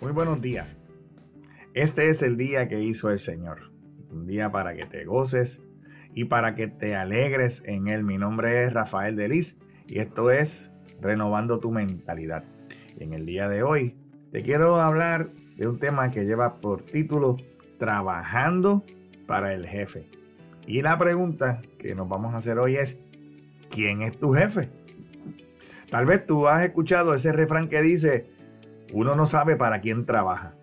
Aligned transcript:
Muy 0.00 0.12
buenos 0.12 0.40
días. 0.40 0.94
Este 1.74 2.08
es 2.08 2.22
el 2.22 2.36
día 2.36 2.68
que 2.68 2.80
hizo 2.80 3.10
el 3.10 3.18
Señor. 3.18 3.72
Un 4.12 4.28
día 4.28 4.52
para 4.52 4.76
que 4.76 4.86
te 4.86 5.04
goces 5.04 5.60
y 6.14 6.26
para 6.26 6.54
que 6.54 6.68
te 6.68 6.94
alegres 6.94 7.64
en 7.66 7.88
Él. 7.88 8.04
Mi 8.04 8.16
nombre 8.16 8.62
es 8.62 8.72
Rafael 8.72 9.16
Delis 9.16 9.58
y 9.88 9.98
esto 9.98 10.30
es 10.30 10.70
Renovando 11.00 11.58
tu 11.58 11.72
Mentalidad. 11.72 12.44
En 13.00 13.12
el 13.12 13.26
día 13.26 13.48
de 13.48 13.64
hoy 13.64 13.96
te 14.30 14.42
quiero 14.42 14.76
hablar 14.76 15.30
de 15.56 15.66
un 15.66 15.80
tema 15.80 16.12
que 16.12 16.24
lleva 16.24 16.60
por 16.60 16.82
título 16.82 17.36
Trabajando 17.80 18.84
para 19.26 19.52
el 19.52 19.66
jefe. 19.66 20.06
Y 20.64 20.82
la 20.82 20.96
pregunta 20.96 21.60
que 21.76 21.96
nos 21.96 22.08
vamos 22.08 22.34
a 22.34 22.36
hacer 22.36 22.60
hoy 22.60 22.76
es, 22.76 23.00
¿quién 23.68 24.02
es 24.02 24.16
tu 24.16 24.32
jefe? 24.32 24.68
Tal 25.90 26.06
vez 26.06 26.24
tú 26.24 26.46
has 26.46 26.62
escuchado 26.62 27.14
ese 27.14 27.32
refrán 27.32 27.68
que 27.68 27.82
dice, 27.82 28.37
uno 28.92 29.14
no 29.14 29.26
sabe 29.26 29.56
para 29.56 29.80
quién 29.80 30.06
trabaja. 30.06 30.54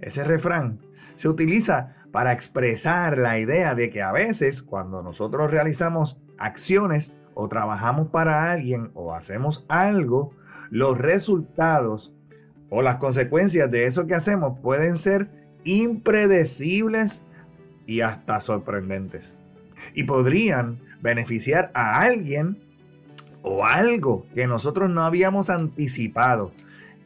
Ese 0.00 0.24
refrán 0.24 0.80
se 1.14 1.28
utiliza 1.28 1.96
para 2.12 2.32
expresar 2.32 3.18
la 3.18 3.38
idea 3.38 3.74
de 3.74 3.90
que 3.90 4.02
a 4.02 4.12
veces 4.12 4.62
cuando 4.62 5.02
nosotros 5.02 5.50
realizamos 5.50 6.18
acciones 6.38 7.16
o 7.34 7.48
trabajamos 7.48 8.08
para 8.08 8.50
alguien 8.50 8.90
o 8.94 9.14
hacemos 9.14 9.64
algo, 9.68 10.32
los 10.70 10.98
resultados 10.98 12.14
o 12.70 12.82
las 12.82 12.96
consecuencias 12.96 13.70
de 13.70 13.86
eso 13.86 14.06
que 14.06 14.14
hacemos 14.14 14.58
pueden 14.60 14.96
ser 14.96 15.28
impredecibles 15.64 17.24
y 17.86 18.00
hasta 18.00 18.40
sorprendentes. 18.40 19.36
Y 19.94 20.04
podrían 20.04 20.80
beneficiar 21.00 21.70
a 21.74 22.00
alguien 22.00 22.58
o 23.42 23.64
algo 23.64 24.26
que 24.34 24.46
nosotros 24.46 24.90
no 24.90 25.02
habíamos 25.02 25.50
anticipado 25.50 26.52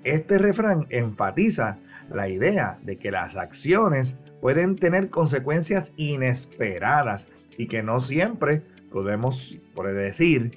este 0.05 0.39
refrán 0.39 0.87
enfatiza 0.91 1.79
la 2.11 2.29
idea 2.29 2.79
de 2.83 2.99
que 2.99 3.11
las 3.11 3.37
acciones 3.37 4.17
pueden 4.41 4.77
tener 4.77 5.11
consecuencias 5.11 5.93
inesperadas 5.97 7.29
y 7.57 7.67
que 7.69 7.83
no 7.83 8.01
siempre 8.01 8.63
podemos 8.91 9.61
predecir 9.75 10.51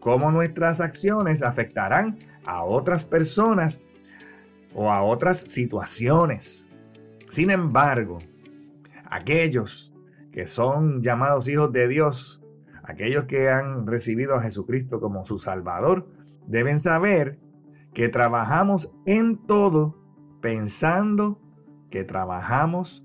cómo 0.00 0.30
nuestras 0.30 0.80
acciones 0.80 1.42
afectarán 1.42 2.18
a 2.44 2.64
otras 2.64 3.04
personas 3.04 3.80
o 4.74 4.90
a 4.90 5.02
otras 5.02 5.38
situaciones. 5.38 6.68
Sin 7.30 7.50
embargo, 7.50 8.18
aquellos 9.06 9.92
que 10.32 10.46
son 10.46 11.02
llamados 11.02 11.48
hijos 11.48 11.72
de 11.72 11.88
Dios, 11.88 12.40
aquellos 12.84 13.24
que 13.24 13.50
han 13.50 13.86
recibido 13.86 14.36
a 14.36 14.42
Jesucristo 14.42 15.00
como 15.00 15.24
su 15.24 15.38
Salvador, 15.38 16.06
deben 16.46 16.80
saber 16.80 17.38
que 17.92 18.08
trabajamos 18.08 18.94
en 19.06 19.36
todo 19.36 19.96
pensando 20.40 21.40
que 21.90 22.04
trabajamos 22.04 23.04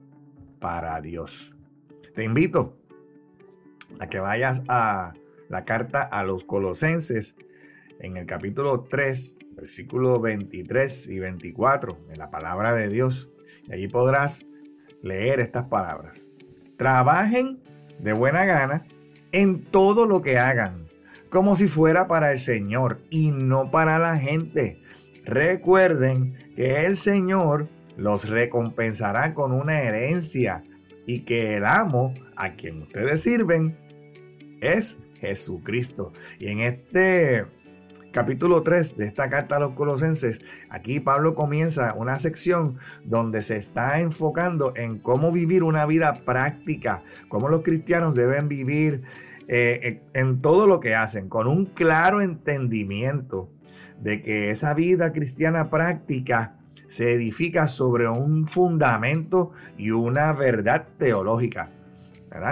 para 0.60 1.02
Dios. 1.02 1.56
Te 2.14 2.24
invito 2.24 2.78
a 4.00 4.08
que 4.08 4.20
vayas 4.20 4.64
a 4.68 5.14
la 5.50 5.66
carta 5.66 6.02
a 6.02 6.24
los 6.24 6.44
colosenses 6.44 7.36
en 8.00 8.18
el 8.18 8.26
capítulo 8.26 8.84
3, 8.90 9.40
versículos 9.56 10.22
23 10.22 11.08
y 11.10 11.20
24 11.20 11.98
de 12.08 12.16
la 12.16 12.30
palabra 12.30 12.74
de 12.74 12.90
Dios. 12.90 13.30
Y 13.68 13.74
allí 13.74 13.88
podrás 13.88 14.46
leer 15.02 15.40
estas 15.40 15.66
palabras. 15.66 16.30
Trabajen 16.78 17.60
de 18.00 18.14
buena 18.14 18.46
gana 18.46 18.86
en 19.32 19.64
todo 19.64 20.06
lo 20.06 20.22
que 20.22 20.38
hagan 20.38 20.86
como 21.30 21.56
si 21.56 21.68
fuera 21.68 22.08
para 22.08 22.32
el 22.32 22.40
Señor 22.40 23.02
y 23.10 23.32
no 23.32 23.72
para 23.72 24.00
la 24.00 24.18
gente. 24.18 24.82
Recuerden 25.26 26.54
que 26.56 26.86
el 26.86 26.98
Señor 26.98 27.68
los 27.98 28.30
recompensará 28.30 29.34
con 29.34 29.52
una 29.52 29.82
herencia 29.82 30.64
y 31.06 31.22
que 31.22 31.56
el 31.56 31.66
amo 31.66 32.14
a 32.36 32.54
quien 32.54 32.84
ustedes 32.84 33.22
sirven 33.22 33.76
es 34.62 35.00
Jesucristo. 35.20 36.12
Y 36.40 36.48
en 36.48 36.60
este 36.62 37.46
capítulo 38.12 38.64
3 38.64 38.98
de 38.98 39.06
esta 39.06 39.30
carta 39.30 39.58
a 39.58 39.60
los 39.60 39.74
colosenses, 39.74 40.42
aquí 40.70 41.00
Pablo 41.00 41.36
comienza 41.36 41.94
una 41.96 42.18
sección 42.18 42.78
donde 43.04 43.42
se 43.42 43.58
está 43.58 44.00
enfocando 44.00 44.74
en 44.76 45.00
cómo 45.00 45.32
vivir 45.32 45.64
una 45.64 45.86
vida 45.86 46.14
práctica, 46.14 47.04
cómo 47.28 47.50
los 47.50 47.62
cristianos 47.62 48.16
deben 48.16 48.48
vivir 48.48 49.04
eh, 49.48 50.02
en 50.14 50.42
todo 50.42 50.68
lo 50.68 50.80
que 50.80 50.96
hacen, 50.96 51.30
con 51.30 51.48
un 51.48 51.66
claro 51.66 52.22
entendimiento 52.22 53.50
de 54.02 54.22
que 54.22 54.50
esa 54.50 54.74
vida 54.74 55.14
cristiana 55.14 55.70
práctica 55.70 56.58
se 56.88 57.14
edifica 57.14 57.68
sobre 57.68 58.08
un 58.08 58.48
fundamento 58.48 59.52
y 59.78 59.92
una 59.92 60.34
verdad 60.34 60.88
teológica. 60.98 61.70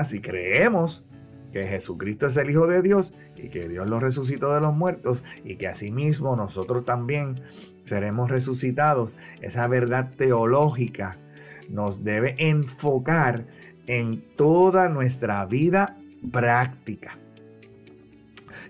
Si 0.06 0.22
creemos 0.22 1.04
que 1.52 1.66
Jesucristo 1.66 2.28
es 2.28 2.38
el 2.38 2.50
Hijo 2.50 2.68
de 2.68 2.82
Dios 2.82 3.16
y 3.36 3.50
que 3.50 3.68
Dios 3.68 3.88
lo 3.88 4.00
resucitó 4.00 4.54
de 4.54 4.62
los 4.62 4.74
muertos 4.74 5.24
y 5.44 5.58
que 5.58 5.68
asimismo 5.68 6.36
nosotros 6.36 6.86
también 6.86 7.42
seremos 7.84 8.32
resucitados, 8.32 9.18
esa 9.42 9.68
verdad 9.68 10.10
teológica 10.18 11.18
nos 11.70 12.04
debe 12.04 12.36
enfocar 12.38 13.46
en 13.88 14.22
toda 14.36 14.90
nuestra 14.90 15.46
vida 15.46 15.98
práctica. 16.32 17.18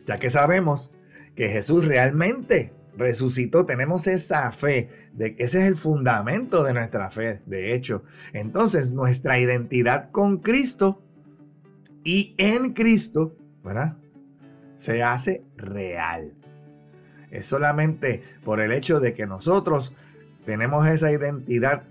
Ya 0.06 0.20
que 0.20 0.30
sabemos 0.30 0.92
que 1.36 1.50
Jesús 1.50 1.86
realmente 1.86 2.74
resucitó, 2.98 3.66
tenemos 3.66 4.08
esa 4.08 4.52
fe, 4.52 4.90
de 5.14 5.36
ese 5.40 5.62
es 5.62 5.68
el 5.68 5.78
fundamento 5.78 6.64
de 6.64 6.74
nuestra 6.74 7.10
fe, 7.10 7.42
de 7.46 7.74
hecho. 7.74 8.04
Entonces, 8.34 8.94
nuestra 8.94 9.40
identidad 9.40 10.12
con 10.12 10.38
Cristo 10.38 11.02
y 12.04 12.36
en 12.38 12.74
Cristo, 12.74 13.36
¿verdad? 13.64 13.98
Se 14.78 15.02
hace 15.02 15.44
real. 15.56 16.34
Es 17.32 17.48
solamente 17.48 18.22
por 18.44 18.62
el 18.62 18.72
hecho 18.72 19.00
de 19.00 19.14
que 19.14 19.26
nosotros 19.26 19.96
tenemos 20.46 20.86
esa 20.88 21.12
identidad 21.12 21.84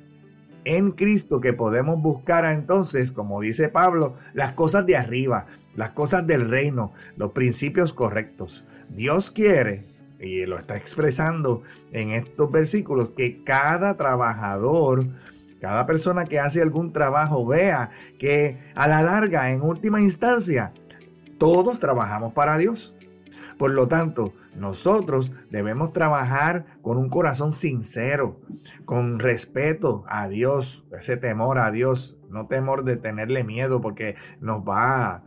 en 0.65 0.93
Cristo 0.93 1.41
que 1.41 1.53
podemos 1.53 2.01
buscar 2.01 2.45
entonces, 2.45 3.13
como 3.13 3.41
dice 3.41 3.69
Pablo, 3.69 4.17
las 4.35 4.53
cosas 4.53 4.87
de 4.87 4.97
arriba, 4.97 5.47
las 5.75 5.91
cosas 5.91 6.27
del 6.27 6.49
reino, 6.49 6.93
los 7.17 7.33
principios 7.33 7.93
correctos. 7.93 8.65
Dios 8.89 9.31
quiere, 9.31 9.85
y 10.21 10.47
lo 10.47 10.59
está 10.59 10.77
expresando 10.77 11.63
en 11.91 12.11
estos 12.11 12.51
versículos, 12.51 13.11
que 13.11 13.43
cada 13.43 13.97
trabajador, 13.97 15.05
cada 15.61 15.87
persona 15.87 16.25
que 16.25 16.39
hace 16.39 16.63
algún 16.63 16.93
trabajo 16.93 17.47
vea 17.47 17.91
que 18.19 18.59
a 18.75 18.87
la 18.89 19.03
larga, 19.03 19.51
en 19.51 19.63
última 19.63 20.01
instancia, 20.01 20.73
todos 21.39 21.79
trabajamos 21.79 22.33
para 22.35 22.59
Dios. 22.59 22.95
Por 23.59 23.73
lo 23.73 23.89
tanto, 23.89 24.33
nosotros 24.57 25.33
debemos 25.51 25.93
trabajar 25.93 26.67
con 26.83 26.99
un 26.99 27.09
corazón 27.09 27.53
sincero, 27.53 28.41
con 28.85 29.19
respeto 29.19 30.05
a 30.09 30.29
Dios, 30.29 30.85
ese 30.97 31.17
temor 31.17 31.59
a 31.59 31.71
Dios, 31.71 32.19
no 32.29 32.47
temor 32.47 32.85
de 32.85 32.97
tenerle 32.97 33.45
miedo 33.45 33.81
porque 33.81 34.17
nos 34.41 34.63
va 34.63 35.23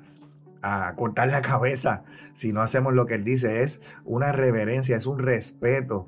a, 0.62 0.94
cortar 0.96 1.28
la 1.28 1.42
cabeza 1.42 2.04
si 2.34 2.52
no 2.52 2.62
hacemos 2.62 2.94
lo 2.94 3.06
que 3.06 3.16
Él 3.16 3.24
dice. 3.24 3.62
Es 3.62 3.82
una 4.04 4.32
reverencia, 4.32 4.96
es 4.96 5.06
un 5.06 5.20
respeto. 5.20 6.08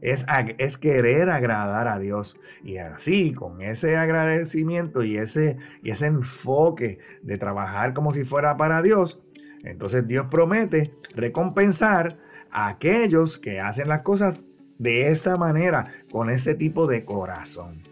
Es, 0.00 0.26
es, 0.58 0.76
querer 0.76 1.30
agradar 1.30 1.86
a 1.86 2.00
Dios. 2.00 2.36
Y 2.64 2.78
así, 2.78 3.32
con 3.32 3.62
ese 3.62 3.96
agradecimiento 3.96 5.04
y 5.04 5.16
ese, 5.16 5.58
y 5.84 5.90
ese 5.90 6.06
enfoque 6.06 6.98
de 7.22 7.38
trabajar 7.38 7.94
como 7.94 8.12
si 8.12 8.24
fuera 8.24 8.56
para 8.56 8.82
Dios, 8.82 9.22
entonces 9.62 10.06
Dios 10.08 10.26
promete 10.28 10.92
recompensar 11.14 12.18
aquellos 12.52 13.38
que 13.38 13.60
hacen 13.60 13.88
las 13.88 14.02
cosas 14.02 14.46
de 14.78 15.08
esa 15.08 15.36
manera, 15.36 15.92
con 16.10 16.30
ese 16.30 16.54
tipo 16.54 16.86
de 16.86 17.04
corazón. 17.04 17.82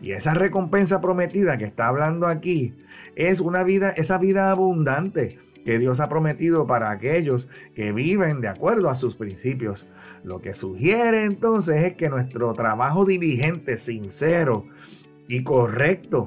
Y 0.00 0.12
esa 0.12 0.34
recompensa 0.34 1.00
prometida 1.00 1.58
que 1.58 1.64
está 1.64 1.86
hablando 1.86 2.26
aquí 2.26 2.74
es 3.14 3.40
una 3.40 3.62
vida, 3.62 3.90
esa 3.90 4.18
vida 4.18 4.50
abundante 4.50 5.38
que 5.64 5.78
Dios 5.78 6.00
ha 6.00 6.08
prometido 6.08 6.66
para 6.66 6.90
aquellos 6.90 7.48
que 7.74 7.92
viven 7.92 8.40
de 8.40 8.48
acuerdo 8.48 8.90
a 8.90 8.96
sus 8.96 9.14
principios. 9.14 9.86
Lo 10.24 10.40
que 10.40 10.54
sugiere 10.54 11.24
entonces 11.24 11.84
es 11.84 11.94
que 11.94 12.08
nuestro 12.08 12.52
trabajo 12.52 13.04
diligente, 13.04 13.76
sincero 13.76 14.66
y 15.28 15.44
correcto 15.44 16.26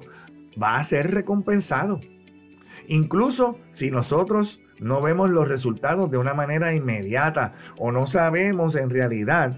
va 0.61 0.77
a 0.77 0.83
ser 0.85 1.11
recompensado. 1.11 1.99
Incluso 2.87 3.59
si 3.73 3.91
nosotros 3.91 4.61
no 4.79 5.01
vemos 5.01 5.29
los 5.29 5.47
resultados 5.47 6.11
de 6.11 6.17
una 6.17 6.33
manera 6.33 6.73
inmediata 6.73 7.51
o 7.77 7.91
no 7.91 8.07
sabemos 8.07 8.75
en 8.75 8.89
realidad 8.89 9.57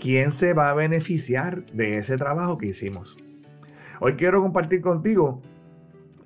quién 0.00 0.32
se 0.32 0.52
va 0.52 0.70
a 0.70 0.74
beneficiar 0.74 1.64
de 1.66 1.98
ese 1.98 2.18
trabajo 2.18 2.58
que 2.58 2.66
hicimos. 2.66 3.16
Hoy 4.00 4.14
quiero 4.14 4.42
compartir 4.42 4.80
contigo 4.80 5.40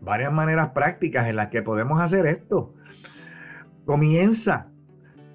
varias 0.00 0.32
maneras 0.32 0.70
prácticas 0.70 1.28
en 1.28 1.36
las 1.36 1.48
que 1.48 1.62
podemos 1.62 2.00
hacer 2.00 2.26
esto. 2.26 2.74
Comienza 3.84 4.70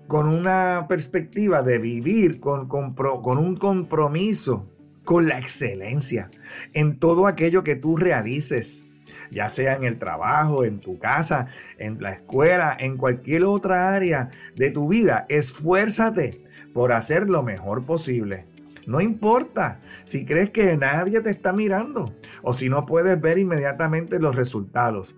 con 0.07 0.27
una 0.27 0.85
perspectiva 0.87 1.63
de 1.63 1.79
vivir 1.79 2.39
con, 2.39 2.67
con, 2.67 3.37
un 3.37 3.55
compromiso 3.55 4.69
con 5.03 5.27
la 5.27 5.39
excelencia 5.39 6.29
en 6.73 6.99
todo 6.99 7.27
aquello 7.27 7.63
que 7.63 7.75
tú 7.75 7.97
realices, 7.97 8.87
ya 9.31 9.49
sea 9.49 9.75
en 9.75 9.83
el 9.83 9.97
trabajo, 9.97 10.63
en 10.63 10.79
tu 10.79 10.97
casa, 10.99 11.47
en 11.77 12.01
la 12.01 12.11
escuela, 12.11 12.75
en 12.79 12.97
cualquier 12.97 13.43
otra 13.43 13.93
área 13.93 14.29
de 14.55 14.71
tu 14.71 14.87
vida. 14.87 15.25
Esfuérzate 15.29 16.45
por 16.73 16.91
hacer 16.91 17.29
lo 17.29 17.43
mejor 17.43 17.85
posible. 17.85 18.47
No 18.87 19.01
importa 19.01 19.79
si 20.05 20.25
crees 20.25 20.51
que 20.51 20.77
nadie 20.77 21.21
te 21.21 21.31
está 21.31 21.53
mirando 21.53 22.13
o 22.43 22.53
si 22.53 22.69
no 22.69 22.85
puedes 22.85 23.19
ver 23.19 23.37
inmediatamente 23.37 24.19
los 24.19 24.35
resultados. 24.35 25.15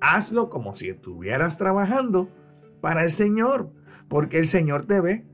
Hazlo 0.00 0.48
como 0.48 0.74
si 0.74 0.90
estuvieras 0.90 1.58
trabajando 1.58 2.28
para 2.80 3.02
el 3.02 3.10
Señor, 3.10 3.70
porque 4.08 4.38
el 4.38 4.46
Señor 4.46 4.86
te 4.86 5.00
ve. 5.00 5.24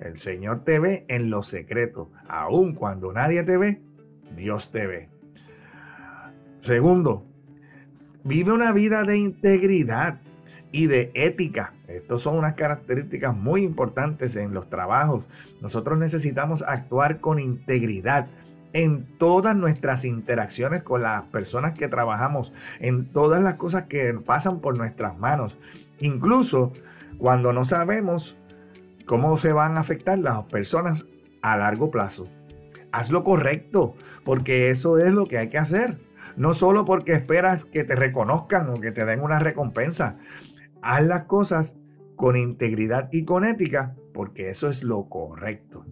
El 0.00 0.16
Señor 0.16 0.64
te 0.64 0.78
ve 0.78 1.04
en 1.08 1.28
lo 1.28 1.42
secreto. 1.42 2.10
Aun 2.28 2.74
cuando 2.74 3.12
nadie 3.12 3.42
te 3.42 3.56
ve, 3.56 3.82
Dios 4.36 4.70
te 4.70 4.86
ve. 4.86 5.08
Segundo, 6.58 7.26
vive 8.24 8.52
una 8.52 8.72
vida 8.72 9.02
de 9.04 9.18
integridad 9.18 10.20
y 10.72 10.86
de 10.86 11.10
ética. 11.14 11.72
Estas 11.86 12.20
son 12.20 12.36
unas 12.36 12.52
características 12.52 13.34
muy 13.34 13.62
importantes 13.62 14.36
en 14.36 14.52
los 14.52 14.68
trabajos. 14.68 15.28
Nosotros 15.60 15.98
necesitamos 15.98 16.62
actuar 16.62 17.20
con 17.20 17.38
integridad 17.38 18.28
en 18.72 19.06
todas 19.18 19.56
nuestras 19.56 20.04
interacciones 20.04 20.82
con 20.82 21.02
las 21.02 21.24
personas 21.24 21.72
que 21.72 21.88
trabajamos, 21.88 22.52
en 22.80 23.10
todas 23.10 23.42
las 23.42 23.54
cosas 23.54 23.84
que 23.84 24.12
pasan 24.12 24.60
por 24.60 24.76
nuestras 24.76 25.18
manos, 25.18 25.56
incluso 26.00 26.72
cuando 27.16 27.52
no 27.52 27.64
sabemos 27.64 28.36
cómo 29.06 29.38
se 29.38 29.52
van 29.52 29.76
a 29.76 29.80
afectar 29.80 30.18
las 30.18 30.44
personas 30.44 31.06
a 31.40 31.56
largo 31.56 31.90
plazo. 31.90 32.28
Haz 32.92 33.10
lo 33.10 33.24
correcto, 33.24 33.94
porque 34.24 34.70
eso 34.70 34.98
es 34.98 35.12
lo 35.12 35.26
que 35.26 35.38
hay 35.38 35.48
que 35.48 35.58
hacer. 35.58 35.98
No 36.36 36.54
solo 36.54 36.84
porque 36.84 37.12
esperas 37.12 37.64
que 37.64 37.84
te 37.84 37.96
reconozcan 37.96 38.68
o 38.70 38.80
que 38.80 38.92
te 38.92 39.04
den 39.04 39.20
una 39.20 39.38
recompensa. 39.38 40.16
Haz 40.82 41.04
las 41.04 41.22
cosas 41.22 41.78
con 42.16 42.36
integridad 42.36 43.08
y 43.12 43.24
con 43.24 43.44
ética, 43.44 43.94
porque 44.12 44.48
eso 44.50 44.68
es 44.68 44.82
lo 44.82 45.08
correcto. 45.08 45.86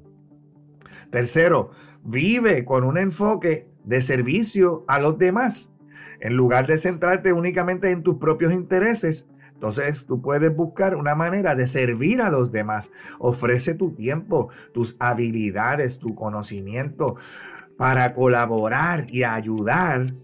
Tercero, 1.10 1.70
vive 2.02 2.64
con 2.64 2.84
un 2.84 2.98
enfoque 2.98 3.68
de 3.84 4.00
servicio 4.00 4.84
a 4.88 4.98
los 4.98 5.18
demás. 5.18 5.72
En 6.20 6.34
lugar 6.34 6.66
de 6.66 6.78
centrarte 6.78 7.32
únicamente 7.32 7.90
en 7.90 8.02
tus 8.02 8.16
propios 8.16 8.52
intereses, 8.52 9.28
entonces 9.54 10.06
tú 10.06 10.20
puedes 10.20 10.54
buscar 10.54 10.96
una 10.96 11.14
manera 11.14 11.54
de 11.54 11.66
servir 11.66 12.20
a 12.20 12.30
los 12.30 12.52
demás. 12.52 12.90
Ofrece 13.18 13.74
tu 13.74 13.94
tiempo, 13.94 14.50
tus 14.72 14.96
habilidades, 14.98 15.98
tu 15.98 16.14
conocimiento 16.14 17.16
para 17.78 18.14
colaborar 18.14 19.06
y 19.08 19.24
ayudar 19.24 20.14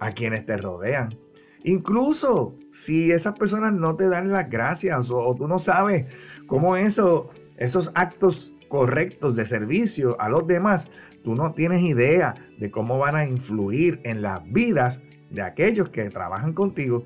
a 0.00 0.12
quienes 0.12 0.44
te 0.46 0.56
rodean. 0.56 1.16
Incluso 1.64 2.58
si 2.72 3.10
esas 3.10 3.34
personas 3.38 3.72
no 3.72 3.96
te 3.96 4.08
dan 4.08 4.30
las 4.30 4.50
gracias 4.50 5.10
o, 5.10 5.34
tú 5.34 5.48
no 5.48 5.58
sabes 5.58 6.06
cómo 6.46 6.76
eso, 6.76 7.30
esos 7.56 7.90
actos 7.94 8.54
correctos 8.68 9.34
de 9.34 9.46
servicio 9.46 10.20
a 10.20 10.28
los 10.28 10.46
demás, 10.46 10.90
tú 11.22 11.34
no 11.34 11.52
tienes 11.52 11.80
idea 11.80 12.34
de 12.58 12.70
cómo 12.70 12.98
van 12.98 13.16
a 13.16 13.26
influir 13.26 14.00
en 14.04 14.20
las 14.20 14.42
vidas 14.52 15.02
de 15.30 15.40
aquellos 15.40 15.88
que 15.88 16.10
trabajan 16.10 16.52
contigo. 16.52 17.04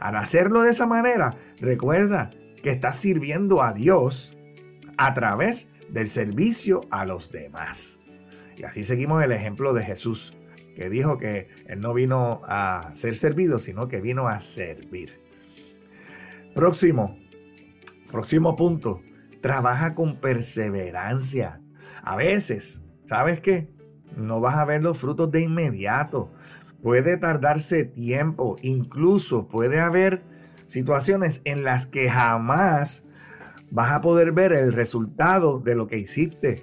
Al 0.00 0.16
hacerlo 0.16 0.62
de 0.62 0.70
esa 0.70 0.86
manera, 0.86 1.36
recuerda 1.60 2.30
que 2.62 2.70
estás 2.70 2.96
sirviendo 2.96 3.62
a 3.62 3.72
Dios 3.72 4.36
a 4.96 5.14
través 5.14 5.70
del 5.88 6.08
servicio 6.08 6.80
a 6.90 7.04
los 7.04 7.30
demás. 7.30 8.00
Y 8.56 8.64
así 8.64 8.82
seguimos 8.82 9.22
el 9.22 9.32
ejemplo 9.32 9.72
de 9.72 9.84
Jesús 9.84 10.36
que 10.80 10.88
dijo 10.88 11.18
que 11.18 11.48
él 11.66 11.82
no 11.82 11.92
vino 11.92 12.40
a 12.46 12.88
ser 12.94 13.14
servido, 13.14 13.58
sino 13.58 13.86
que 13.86 14.00
vino 14.00 14.28
a 14.28 14.40
servir. 14.40 15.20
Próximo, 16.54 17.18
próximo 18.10 18.56
punto, 18.56 19.02
trabaja 19.42 19.94
con 19.94 20.16
perseverancia. 20.16 21.60
A 22.02 22.16
veces, 22.16 22.82
¿sabes 23.04 23.40
qué? 23.40 23.68
No 24.16 24.40
vas 24.40 24.56
a 24.56 24.64
ver 24.64 24.82
los 24.82 24.96
frutos 24.96 25.30
de 25.30 25.42
inmediato. 25.42 26.32
Puede 26.82 27.18
tardarse 27.18 27.84
tiempo, 27.84 28.56
incluso 28.62 29.48
puede 29.48 29.80
haber 29.80 30.22
situaciones 30.66 31.42
en 31.44 31.62
las 31.62 31.86
que 31.86 32.08
jamás 32.08 33.04
vas 33.70 33.92
a 33.92 34.00
poder 34.00 34.32
ver 34.32 34.54
el 34.54 34.72
resultado 34.72 35.58
de 35.58 35.74
lo 35.74 35.88
que 35.88 35.98
hiciste 35.98 36.62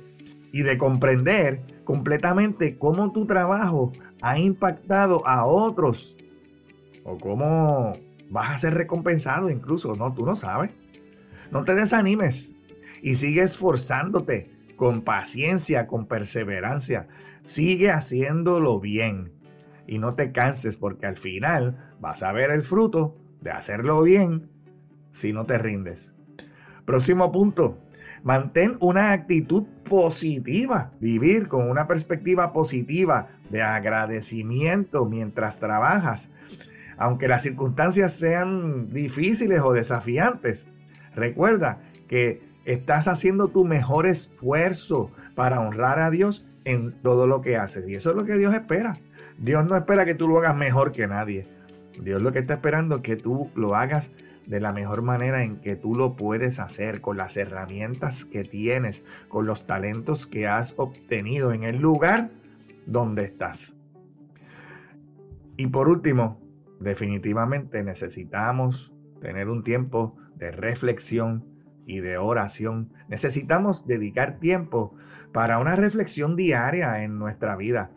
y 0.51 0.63
de 0.63 0.79
comprender 0.79 1.61
completamente 1.83 2.77
cómo 2.77 3.11
tu 3.11 3.25
trabajo 3.25 3.93
ha 4.21 4.39
impactado 4.39 5.25
a 5.27 5.45
otros 5.45 6.17
o 7.03 7.17
cómo 7.17 7.93
vas 8.29 8.51
a 8.51 8.57
ser 8.57 8.73
recompensado 8.73 9.49
incluso, 9.49 9.93
¿no? 9.95 10.13
Tú 10.13 10.25
no 10.25 10.35
sabes. 10.35 10.71
No 11.51 11.63
te 11.63 11.75
desanimes 11.75 12.55
y 13.01 13.15
sigue 13.15 13.41
esforzándote 13.41 14.49
con 14.75 15.01
paciencia, 15.01 15.87
con 15.87 16.07
perseverancia. 16.07 17.07
Sigue 17.43 17.89
haciéndolo 17.91 18.79
bien 18.79 19.31
y 19.87 19.99
no 19.99 20.15
te 20.15 20.31
canses 20.31 20.77
porque 20.77 21.05
al 21.05 21.17
final 21.17 21.93
vas 22.01 22.23
a 22.23 22.33
ver 22.33 22.51
el 22.51 22.63
fruto 22.63 23.15
de 23.41 23.51
hacerlo 23.51 24.01
bien 24.01 24.49
si 25.11 25.31
no 25.31 25.45
te 25.45 25.57
rindes. 25.57 26.15
Próximo 26.85 27.31
punto, 27.31 27.77
Mantén 28.23 28.75
una 28.81 29.11
actitud 29.11 29.63
positiva, 29.87 30.91
vivir 30.99 31.47
con 31.47 31.69
una 31.69 31.87
perspectiva 31.87 32.51
positiva 32.51 33.36
de 33.49 33.61
agradecimiento 33.61 35.05
mientras 35.05 35.59
trabajas. 35.59 36.29
Aunque 36.97 37.27
las 37.27 37.43
circunstancias 37.43 38.13
sean 38.13 38.91
difíciles 38.91 39.61
o 39.61 39.73
desafiantes, 39.73 40.65
recuerda 41.15 41.81
que 42.07 42.41
estás 42.65 43.07
haciendo 43.07 43.49
tu 43.49 43.63
mejor 43.65 44.07
esfuerzo 44.07 45.11
para 45.35 45.61
honrar 45.61 45.99
a 45.99 46.09
Dios 46.09 46.47
en 46.65 46.91
todo 47.01 47.27
lo 47.27 47.41
que 47.41 47.55
haces. 47.55 47.87
Y 47.87 47.95
eso 47.95 48.09
es 48.09 48.15
lo 48.15 48.25
que 48.25 48.37
Dios 48.37 48.53
espera. 48.53 48.95
Dios 49.37 49.65
no 49.65 49.77
espera 49.77 50.05
que 50.05 50.15
tú 50.15 50.27
lo 50.27 50.39
hagas 50.39 50.55
mejor 50.55 50.91
que 50.91 51.07
nadie. 51.07 51.45
Dios 52.01 52.21
lo 52.21 52.31
que 52.31 52.39
está 52.39 52.55
esperando 52.55 52.97
es 52.97 53.01
que 53.01 53.15
tú 53.15 53.49
lo 53.55 53.75
hagas 53.75 54.11
de 54.47 54.59
la 54.59 54.71
mejor 54.71 55.01
manera 55.01 55.43
en 55.43 55.57
que 55.57 55.75
tú 55.75 55.93
lo 55.93 56.15
puedes 56.15 56.59
hacer, 56.59 57.01
con 57.01 57.17
las 57.17 57.37
herramientas 57.37 58.25
que 58.25 58.43
tienes, 58.43 59.03
con 59.27 59.45
los 59.45 59.67
talentos 59.67 60.25
que 60.25 60.47
has 60.47 60.73
obtenido 60.77 61.51
en 61.51 61.63
el 61.63 61.77
lugar 61.77 62.29
donde 62.87 63.23
estás. 63.25 63.77
Y 65.57 65.67
por 65.67 65.89
último, 65.89 66.41
definitivamente 66.79 67.83
necesitamos 67.83 68.93
tener 69.21 69.49
un 69.49 69.63
tiempo 69.63 70.15
de 70.35 70.51
reflexión 70.51 71.45
y 71.85 71.99
de 71.99 72.17
oración. 72.17 72.91
Necesitamos 73.07 73.87
dedicar 73.87 74.39
tiempo 74.39 74.95
para 75.31 75.59
una 75.59 75.75
reflexión 75.75 76.35
diaria 76.35 77.03
en 77.03 77.17
nuestra 77.17 77.55
vida. 77.55 77.91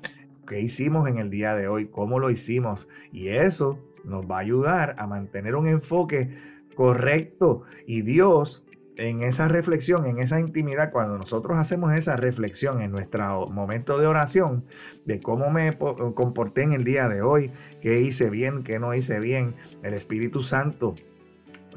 ¿Qué 0.46 0.60
hicimos 0.60 1.08
en 1.08 1.18
el 1.18 1.30
día 1.30 1.54
de 1.54 1.68
hoy? 1.68 1.88
¿Cómo 1.88 2.18
lo 2.18 2.30
hicimos? 2.30 2.88
Y 3.12 3.28
eso 3.28 3.84
nos 4.04 4.24
va 4.24 4.38
a 4.38 4.40
ayudar 4.40 4.96
a 4.98 5.06
mantener 5.06 5.54
un 5.54 5.66
enfoque 5.66 6.30
correcto. 6.74 7.62
Y 7.86 8.02
Dios, 8.02 8.64
en 9.00 9.22
esa 9.22 9.48
reflexión, 9.48 10.04
en 10.04 10.18
esa 10.18 10.38
intimidad, 10.38 10.92
cuando 10.92 11.16
nosotros 11.16 11.56
hacemos 11.56 11.94
esa 11.94 12.16
reflexión 12.16 12.82
en 12.82 12.92
nuestro 12.92 13.48
momento 13.48 13.98
de 13.98 14.06
oración, 14.06 14.66
de 15.06 15.20
cómo 15.20 15.50
me 15.50 15.78
comporté 15.78 16.64
en 16.64 16.72
el 16.74 16.84
día 16.84 17.08
de 17.08 17.22
hoy, 17.22 17.50
qué 17.80 18.02
hice 18.02 18.28
bien, 18.28 18.62
qué 18.62 18.78
no 18.78 18.92
hice 18.92 19.18
bien, 19.18 19.56
el 19.82 19.94
Espíritu 19.94 20.42
Santo 20.42 20.94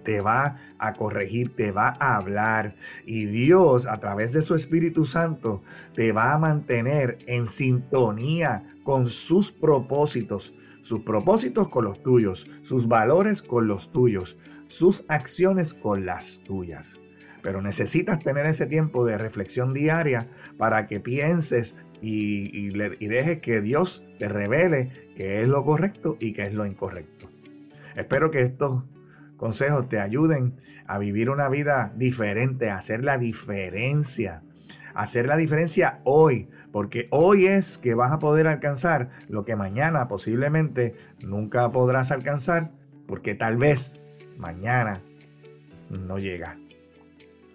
te 0.04 0.20
va 0.20 0.58
a 0.80 0.92
corregir, 0.94 1.56
te 1.56 1.72
va 1.72 1.96
a 1.98 2.18
hablar 2.18 2.76
y 3.06 3.26
Dios 3.26 3.88
a 3.88 4.02
través 4.02 4.34
de 4.34 4.42
su 4.42 4.54
Espíritu 4.54 5.06
Santo 5.06 5.64
te 5.96 6.12
va 6.12 6.34
a 6.34 6.38
mantener 6.38 7.20
en 7.26 7.48
sintonía 7.48 8.76
con 8.84 9.08
sus 9.08 9.54
propósitos 9.54 10.54
sus 10.84 11.00
propósitos 11.00 11.70
con 11.70 11.86
los 11.86 12.04
tuyos, 12.04 12.46
sus 12.64 12.90
valores 12.90 13.42
con 13.42 13.68
los 13.68 13.94
tuyos, 13.94 14.38
sus 14.68 15.06
acciones 15.08 15.74
con 15.74 16.06
las 16.06 16.42
tuyas. 16.44 17.00
Pero 17.44 17.62
necesitas 17.62 18.18
tener 18.18 18.48
ese 18.48 18.66
tiempo 18.66 19.06
de 19.06 19.20
reflexión 19.20 19.74
diaria 19.74 20.28
para 20.58 20.88
que 20.88 21.00
pienses 21.00 21.78
y, 22.02 22.70
dejes 22.70 23.38
que 23.38 23.62
Dios 23.62 24.04
te 24.18 24.28
revele 24.28 25.12
qué 25.16 25.44
es 25.44 25.48
lo 25.48 25.64
correcto 25.64 26.18
y 26.20 26.34
qué 26.34 26.44
es 26.44 26.54
lo 26.54 26.66
incorrecto. 26.66 27.30
Espero 27.96 28.32
que 28.32 28.42
estos 28.42 28.84
consejos 29.38 29.88
te 29.90 30.00
ayuden 30.00 30.56
a 30.88 30.98
vivir 30.98 31.30
una 31.30 31.50
vida 31.50 31.94
diferente, 31.96 32.72
a 32.72 32.78
hacer 32.78 33.04
la 33.04 33.18
diferencia 33.18 34.42
hacer 34.94 35.28
la 35.28 35.38
diferencia 35.38 36.00
hoy, 36.04 36.50
porque 36.72 37.08
hoy 37.12 37.48
es 37.48 37.78
que 37.78 37.94
vas 37.94 38.12
a 38.12 38.20
poder 38.20 38.48
alcanzar 38.48 39.10
lo 39.28 39.46
que 39.46 39.56
mañana 39.56 40.08
posiblemente 40.08 40.96
nunca 41.26 41.72
podrás 41.72 42.12
alcanzar, 42.12 42.72
porque 43.08 43.36
tal 43.36 43.58
vez 43.58 44.00
mañana 44.38 45.02
no 45.90 46.18
llega. 46.18 46.58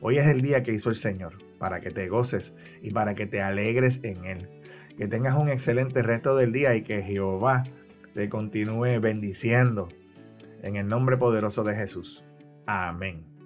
Hoy 0.01 0.19
es 0.19 0.27
el 0.27 0.43
día 0.43 0.63
que 0.63 0.73
hizo 0.73 0.91
el 0.91 0.97
Señor 0.97 1.39
para 1.59 1.81
que 1.81 1.91
te 1.91 2.09
goces 2.09 2.55
y 2.83 2.91
para 2.91 3.15
que 3.15 3.27
te 3.27 3.43
alegres 3.43 4.01
en 4.05 4.25
Él. 4.25 4.49
Que 4.97 5.09
tengas 5.09 5.37
un 5.37 5.49
excelente 5.49 6.03
resto 6.03 6.37
del 6.37 6.53
día 6.53 6.75
y 6.77 6.83
que 6.83 7.03
Jehová 7.03 7.65
te 8.15 8.29
continúe 8.29 9.01
bendiciendo. 9.01 9.89
En 10.63 10.77
el 10.77 10.89
nombre 10.89 11.17
poderoso 11.17 11.65
de 11.65 11.75
Jesús. 11.75 12.25
Amén. 12.67 13.38